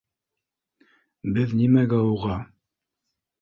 [1.35, 2.39] Беҙ нимәгә уға?